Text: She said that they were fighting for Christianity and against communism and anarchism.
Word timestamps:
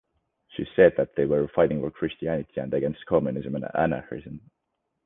She 0.57 0.65
said 0.75 0.93
that 0.97 1.15
they 1.15 1.25
were 1.25 1.47
fighting 1.49 1.79
for 1.79 1.91
Christianity 1.91 2.59
and 2.59 2.73
against 2.73 3.05
communism 3.05 3.53
and 3.53 3.65
anarchism. 3.75 4.41